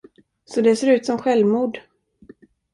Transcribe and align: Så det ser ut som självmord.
Så 0.45 0.61
det 0.61 0.75
ser 0.77 0.87
ut 0.91 1.05
som 1.05 1.17
självmord. 1.19 1.79